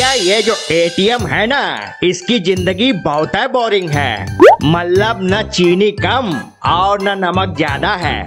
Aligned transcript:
भैया 0.00 0.12
ये 0.12 0.42
जो 0.42 0.54
एटीएम 0.70 1.26
है 1.26 1.46
ना 1.46 1.60
इसकी 2.04 2.38
ज़िंदगी 2.40 2.92
बहुत 2.92 3.34
है 3.36 3.46
बोरिंग 3.48 3.88
है। 3.90 4.36
मतलब 4.64 5.18
न 5.22 5.42
चीनी 5.42 5.90
कम 5.92 6.30
और 6.66 7.02
न 7.02 7.16
नमक 7.18 7.54
ज़्यादा 7.56 7.90
है। 7.94 8.22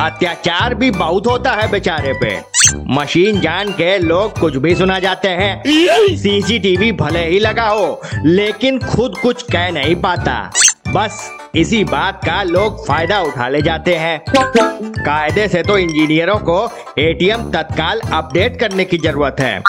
अत्याचार 0.00 0.74
भी 0.74 0.90
बहुत 0.90 1.26
होता 1.26 1.52
है 1.52 1.70
बेचारे 1.70 2.12
पे। 2.22 2.34
मशीन 2.94 3.40
जान 3.40 3.72
के 3.72 3.98
लोग 3.98 4.38
कुछ 4.40 4.56
भी 4.56 4.74
सुना 4.74 4.98
जाते 4.98 5.28
हैं। 5.28 5.62
सीसीटीवी 6.16 6.92
भले 6.92 7.26
ही 7.26 7.38
लगा 7.38 7.68
हो 7.68 8.00
लेकिन 8.24 8.78
खुद 8.80 9.18
कुछ 9.22 9.42
कह 9.42 9.70
नहीं 9.72 9.94
पाता। 9.96 10.40
बस 10.92 11.18
इसी 11.54 11.82
बात 11.84 12.24
का 12.24 12.42
लोग 12.42 12.86
फ़ायदा 12.86 13.20
उठा 13.20 13.48
ले 13.48 13.60
जाते 13.62 13.94
हैं। 13.96 14.20
कायदे 14.28 15.46
से 15.48 15.62
तो 15.62 15.76
इंजीनियरों 15.78 16.38
को 16.38 16.58
एटीएम 16.98 17.50
तत्काल 17.50 18.00
अपडेट 18.12 18.58
करने 18.60 18.84
की 18.84 18.98
ज़रूरत 18.98 19.36
है। 19.40 19.62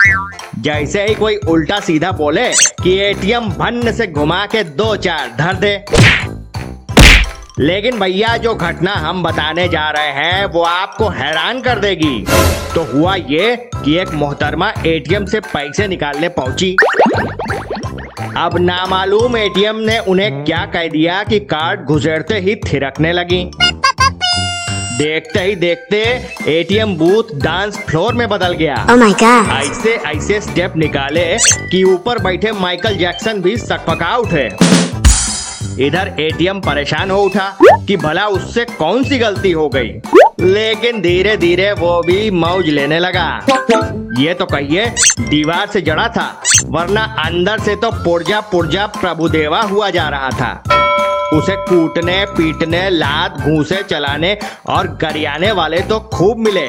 जैसे 0.59 1.05
ही 1.05 1.15
कोई 1.15 1.35
उल्टा 1.49 1.79
सीधा 1.79 2.11
बोले 2.11 2.47
कि 2.83 2.97
एटीएम 2.99 3.49
भन्न 3.49 3.91
से 3.91 4.07
घुमा 4.07 4.45
के 4.45 4.63
दो 4.63 4.95
चार 4.95 5.35
धर 5.37 5.53
दे। 5.55 5.75
लेकिन 7.59 7.99
भैया, 7.99 8.35
जो 8.37 8.53
घटना 8.55 8.93
हम 8.93 9.23
बताने 9.23 9.67
जा 9.67 9.89
रहे 9.89 10.11
हैं, 10.11 10.45
वो 10.45 10.61
आपको 10.63 11.09
हैरान 11.09 11.61
कर 11.61 11.79
देगी। 11.79 12.25
तो 12.75 12.83
हुआ 12.83 13.15
ये 13.15 13.55
कि 13.75 13.97
एक 13.97 14.13
मोहतरमा 14.13 14.73
एटीएम 14.85 15.25
से 15.25 15.39
पैसे 15.39 15.87
निकालने 15.87 16.29
पहुँची। 16.29 16.75
अब 18.37 18.57
नामालूम 18.59 19.35
एटीएम 19.37 19.75
ने 19.75 19.97
उन्हें 19.99 20.43
क्या 20.45 20.65
कह 20.65 20.87
दिया 20.87 21.23
कि 21.23 21.39
कार्ड 21.45 21.83
गुजरते 21.85 22.37
ही 22.39 22.55
थिरकने 22.65 23.11
लगी। 23.13 23.43
देखते 24.97 25.39
ही 25.39 25.55
देखते 25.55 25.97
एटीएम 26.51 26.95
बूथ 26.97 27.33
डांस 27.43 27.77
फ्लोर 27.79 28.13
में 28.13 28.27
बदल 28.29 28.53
गया। 28.53 28.75
Oh 28.87 28.97
ऐसे 29.53 29.95
ऐसे 30.07 30.39
स्टेप 30.41 30.77
निकाले 30.77 31.25
कि 31.71 31.83
ऊपर 31.83 32.23
बैठे 32.23 32.51
माइकल 32.51 32.97
जैक्सन 32.97 33.41
भी 33.41 33.57
सकपका 33.57 34.15
उठे। 34.17 34.47
इधर 35.85 36.15
एटीएम 36.19 36.59
परेशान 36.59 37.11
हो 37.11 37.21
उठा 37.23 37.53
कि 37.87 37.97
भला 37.97 38.27
उससे 38.29 38.65
कौन 38.65 39.03
सी 39.03 39.17
गलती 39.17 39.51
हो 39.51 39.69
गई? 39.69 39.89
लेकिन 40.43 41.01
धीरे 41.01 41.35
धीरे 41.37 41.71
वो 41.71 42.01
भी 42.01 42.29
मौज 42.31 42.69
लेने 42.69 42.99
लगा। 42.99 43.27
ये 44.19 44.33
तो 44.33 44.45
कहिए 44.45 44.85
दीवार 45.21 45.67
से 45.67 45.81
जड़ा 45.81 46.07
था 46.07 46.25
वरना 46.65 47.03
अंदर 47.25 47.59
से 47.59 47.75
तो 47.75 47.91
पुर्जा 48.03 48.39
पुर्जा 48.41 48.85
प्रभुदेवा 48.99 49.61
हुआ 49.61 49.89
जा 49.89 50.07
रहा 50.09 50.29
था। 50.31 50.51
उसे 51.33 51.55
कूटने 51.65 52.23
पीटने 52.27 52.89
लात 52.89 53.37
घूसे 53.39 53.81
चलाने 53.83 54.37
और 54.69 54.87
गरियाने 55.01 55.51
वाले 55.51 55.79
तो 55.81 55.99
खूब 56.13 56.39
मिले। 56.39 56.67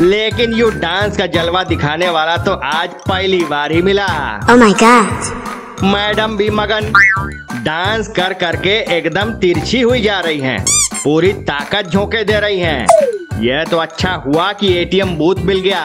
लेकिन 0.00 0.54
यू 0.54 0.70
डांस 0.70 1.16
का 1.16 1.26
जलवा 1.28 1.64
दिखाने 1.64 2.08
वाला 2.08 2.36
तो 2.36 2.52
आज 2.66 2.90
पहली 3.08 3.44
बार 3.44 3.72
ही 3.72 3.82
मिला। 3.82 4.06
Oh 4.46 4.60
my 4.62 4.72
god. 4.82 5.84
मैडम 5.84 6.36
भी 6.36 6.50
मगन 6.50 6.92
डांस 7.64 8.08
कर 8.08 8.32
करके 8.34 8.78
एकदम 8.96 9.32
तिरछी 9.32 9.80
हुई 9.80 10.02
जा 10.02 10.20
रही 10.20 10.40
हैं। 10.40 10.64
पूरी 11.04 11.32
ताकत 11.48 11.88
झोंके 11.88 12.22
दे 12.24 12.38
रही 12.40 12.60
हैं। 12.60 12.86
यह 13.42 13.64
तो 13.64 13.78
अच्छा 13.78 14.12
हुआ 14.26 14.52
कि 14.52 14.72
एटीएम 14.74 15.14
बूथ 15.16 15.36
मिल 15.44 15.60
गया, 15.60 15.80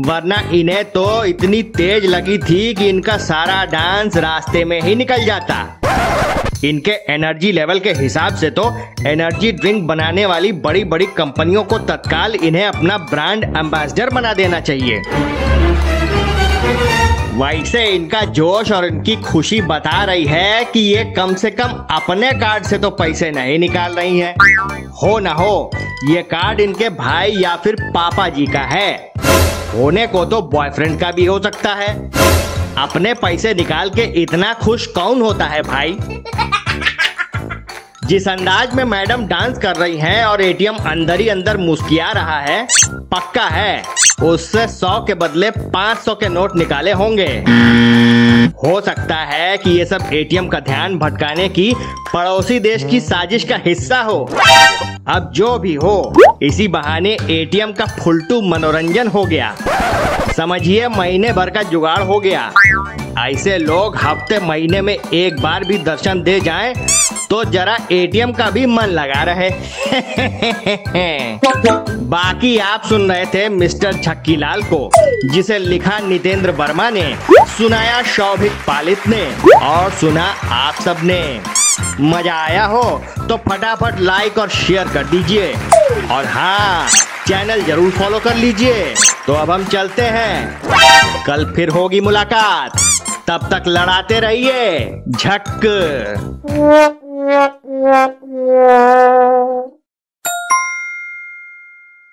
वरना 0.00 0.40
इन्हें 0.54 0.84
तो 0.84 1.24
इतनी 1.24 1.62
तेज 1.76 2.06
लगी 2.06 2.36
थी 2.38 2.74
कि 2.74 2.88
इनका 2.88 3.16
सारा 3.18 3.64
डांस 3.64 4.16
रास्ते 4.16 4.64
में 4.64 4.80
ही 4.80 4.94
निकल 4.94 5.24
जाता। 5.24 5.56
इनके 6.64 6.92
एनर्जी 7.14 7.52
लेवल 7.52 7.78
के 7.78 7.92
हिसाब 7.92 8.34
से 8.34 8.50
तो 8.50 8.70
एनर्जी 9.06 9.52
ड्रिंक 9.52 9.82
बनाने 9.88 10.26
वाली 10.26 10.52
बड़ी 10.60 10.84
बड़ी 10.84 11.06
कंपनियों 11.16 11.62
को 11.64 11.78
तत्काल 11.88 12.34
इन्हें 12.34 12.64
अपना 12.64 12.98
ब्रांड 13.06 13.44
एम्बेसडर 13.56 14.10
बना 14.10 14.34
देना 14.34 14.60
चाहिए। 14.60 15.00
वैसे 17.38 17.84
इनका 17.86 18.20
जोश 18.20 18.70
और 18.72 18.84
इनकी 18.84 19.14
खुशी 19.16 19.60
बता 19.60 20.02
रही 20.04 20.24
है 20.24 20.64
कि 20.64 20.80
ये 20.80 21.04
कम 21.16 21.34
से 21.34 21.50
कम 21.50 21.68
अपने 21.90 22.30
कार्ड 22.32 22.64
से 22.64 22.78
तो 22.78 22.90
पैसे 22.90 23.30
नहीं 23.30 23.58
निकाल 23.58 23.92
रही 23.92 24.18
हैं। 24.18 24.34
हो 25.02 25.18
ना 25.18 25.32
हो, 25.32 25.70
ये 26.10 26.22
कार्ड 26.22 26.60
इनके 26.60 26.88
भाई 26.88 27.30
या 27.30 27.56
फिर 27.56 27.76
पापा 27.94 28.28
जी 28.28 28.46
का 28.46 28.60
है। 28.60 29.12
होने 29.74 30.06
को 30.06 30.24
तो 30.24 30.42
बॉयफ्रेंड 30.42 31.00
का 31.00 31.10
भी 31.10 31.24
हो 31.24 31.38
सकता 31.40 31.74
है। 31.74 31.94
अपने 32.78 33.14
पैसे 33.14 33.54
निकाल 33.54 33.90
के 33.90 34.02
इतना 34.22 34.52
खुश 34.54 34.86
कौन 34.86 35.22
होता 35.22 35.44
है 35.44 35.62
भाई? 35.62 35.96
जिस 38.04 38.28
अंदाज 38.28 38.74
में 38.74 38.84
मैडम 38.84 39.26
डांस 39.26 39.58
कर 39.58 39.76
रही 39.76 39.98
हैं 39.98 40.24
और 40.24 40.42
एटीएम 40.42 40.76
अंदर 40.86 41.20
ही 41.20 41.28
अंदर 41.28 41.56
मुस्किया 41.56 42.10
रहा 42.12 42.38
है 42.40 42.66
पक्का 43.12 43.44
है। 43.44 43.82
उससे 44.22 44.66
सौ 44.68 44.88
के 45.06 45.14
बदले 45.14 45.50
पाँच 45.50 45.98
सौ 45.98 46.14
के 46.14 46.28
नोट 46.28 46.56
निकाले 46.56 46.92
होंगे। 46.92 47.28
हो 48.64 48.80
सकता 48.80 49.16
है 49.16 49.56
कि 49.58 49.70
ये 49.70 49.84
सब 49.84 50.10
एटीएम 50.12 50.48
का 50.48 50.60
ध्यान 50.60 50.98
भटकाने 50.98 51.48
की 51.48 51.72
पड़ोसी 52.14 52.58
देश 52.60 52.84
की 52.84 53.00
साजिश 53.00 53.44
का 53.44 53.56
हिस्सा 53.66 54.00
हो। 54.00 54.18
अब 55.08 55.30
जो 55.34 55.58
भी 55.58 55.74
हो, 55.74 56.14
इसी 56.42 56.68
बहाने 56.68 57.16
एटीएम 57.30 57.72
का 57.72 57.86
फुलटू 58.00 58.40
मनोरंजन 58.42 59.08
हो 59.08 59.24
गया। 59.24 59.54
समझिए 60.36 60.88
महीने 60.88 61.32
भर 61.32 61.50
का 61.50 61.62
जुगाड़ 61.62 62.02
हो 62.02 62.20
गया। 62.20 62.50
ऐसे 63.18 63.58
लोग 63.58 63.96
हफ़्ते 63.96 64.40
महीने 64.40 64.80
में 64.82 64.94
एक 64.94 65.42
बार 65.42 65.64
भी 65.64 65.78
दर्शन 65.78 66.22
दे 66.22 66.40
जाएँ 66.40 66.74
तो 67.30 67.44
जरा 67.44 67.78
एटीएम 67.92 68.32
का 68.32 68.50
भी 68.50 68.66
मन 68.66 68.86
लगा 68.88 69.22
रहे। 69.22 69.50
बाकी 72.08 72.58
आप 72.58 72.82
सुन 72.88 73.10
रहे 73.10 73.26
थे 73.26 73.48
मिस्टर 73.48 74.02
छक्की 74.02 74.36
लाल 74.36 74.62
को, 74.62 74.90
जिसे 75.32 75.58
लिखा 75.58 75.98
नितेंद्र 75.98 76.50
वर्मा 76.50 76.90
ने, 76.90 77.16
सुनाया 77.58 78.06
शौभिक 78.06 78.52
पालित 78.66 79.08
ने, 79.08 79.24
और 79.62 79.90
सुना 79.90 80.34
आप 80.52 80.74
सबने। 80.82 81.40
मज़ा 82.00 82.34
आया 82.34 82.64
हो 82.64 83.02
तो 83.28 83.36
फटाफट 83.48 84.00
लाइक 84.00 84.38
और 84.38 84.48
शेयर 84.50 84.88
कर 84.88 85.06
दीजिए। 85.06 85.52
और 86.12 86.26
हाँ 86.26 86.88
चैनल 87.28 87.62
ज़रूर 87.62 87.90
फॉलो 87.90 88.18
कर 88.18 88.34
लीजिए। 88.34 88.94
तो 89.26 89.32
अब 89.32 89.50
हम 89.50 89.64
चलते 89.64 90.02
हैं। 90.02 90.62
कल 91.26 91.44
फिर 91.56 91.68
होगी 91.68 92.00
मुलाकात। 92.00 92.78
तब 93.28 93.40
तक 93.52 93.64
लड़ाते 93.66 94.20
रहिए। 94.20 95.02
झक. 95.08 95.60